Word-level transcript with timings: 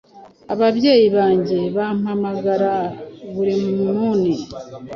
ababyeyi 0.53 1.07
banjye 1.17 1.57
bampamagara 1.75 2.73
buri 3.33 3.55
muni 3.93 4.33